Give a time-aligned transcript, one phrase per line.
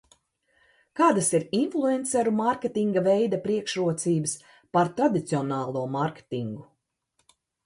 [0.99, 4.35] Kādas ir influenceru mārketinga veida priekšrocības
[4.79, 6.67] pār tradicionālo mārketingu?